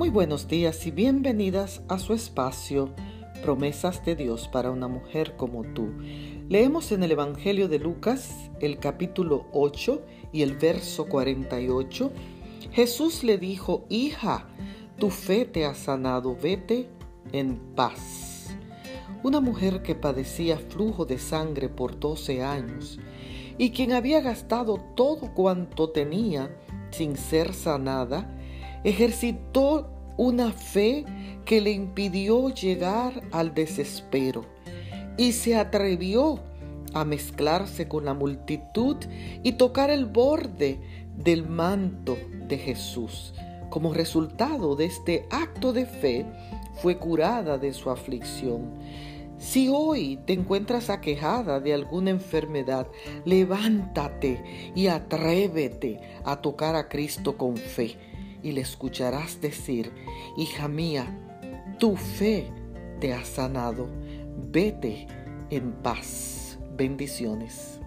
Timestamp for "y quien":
23.58-23.92